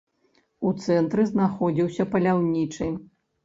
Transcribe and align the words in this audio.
У 0.69 0.71
цэнтры 0.85 1.27
знаходзіўся 1.33 2.09
паляўнічы. 2.17 2.93